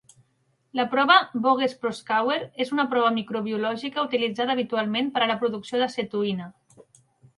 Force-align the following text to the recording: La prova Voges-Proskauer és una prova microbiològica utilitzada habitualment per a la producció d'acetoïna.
La 0.77 0.85
prova 0.93 1.17
Voges-Proskauer 1.47 2.37
és 2.65 2.73
una 2.77 2.87
prova 2.93 3.11
microbiològica 3.19 4.07
utilitzada 4.09 4.57
habitualment 4.57 5.13
per 5.19 5.23
a 5.27 5.29
la 5.33 5.37
producció 5.45 5.83
d'acetoïna. 5.83 6.53